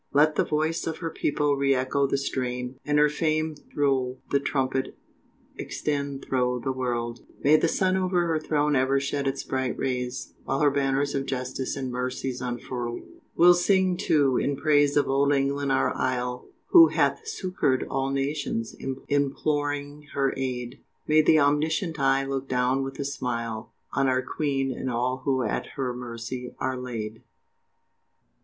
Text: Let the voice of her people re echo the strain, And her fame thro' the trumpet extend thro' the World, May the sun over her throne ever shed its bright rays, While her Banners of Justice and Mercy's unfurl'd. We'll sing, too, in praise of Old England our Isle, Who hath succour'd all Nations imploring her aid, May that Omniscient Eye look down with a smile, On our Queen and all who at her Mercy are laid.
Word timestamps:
Let 0.13 0.33
the 0.33 0.43
voice 0.43 0.87
of 0.87 0.97
her 0.97 1.11
people 1.11 1.55
re 1.55 1.75
echo 1.75 2.07
the 2.07 2.17
strain, 2.17 2.79
And 2.83 2.97
her 2.97 3.07
fame 3.07 3.53
thro' 3.53 4.17
the 4.31 4.39
trumpet 4.39 4.97
extend 5.57 6.25
thro' 6.25 6.57
the 6.57 6.71
World, 6.71 7.19
May 7.43 7.55
the 7.55 7.67
sun 7.67 7.95
over 7.95 8.25
her 8.25 8.39
throne 8.39 8.75
ever 8.75 8.99
shed 8.99 9.27
its 9.27 9.43
bright 9.43 9.77
rays, 9.77 10.33
While 10.43 10.61
her 10.61 10.71
Banners 10.71 11.13
of 11.13 11.27
Justice 11.27 11.75
and 11.75 11.91
Mercy's 11.91 12.41
unfurl'd. 12.41 13.03
We'll 13.35 13.53
sing, 13.53 13.95
too, 13.95 14.37
in 14.39 14.55
praise 14.55 14.97
of 14.97 15.07
Old 15.07 15.31
England 15.35 15.71
our 15.71 15.95
Isle, 15.95 16.47
Who 16.69 16.87
hath 16.87 17.27
succour'd 17.27 17.85
all 17.87 18.09
Nations 18.09 18.75
imploring 19.07 20.07
her 20.15 20.33
aid, 20.35 20.79
May 21.07 21.21
that 21.21 21.37
Omniscient 21.37 21.99
Eye 21.99 22.25
look 22.25 22.49
down 22.49 22.81
with 22.81 22.97
a 22.97 23.05
smile, 23.05 23.71
On 23.93 24.07
our 24.07 24.23
Queen 24.23 24.71
and 24.75 24.89
all 24.89 25.17
who 25.25 25.43
at 25.43 25.67
her 25.77 25.93
Mercy 25.93 26.55
are 26.57 26.75
laid. 26.75 27.21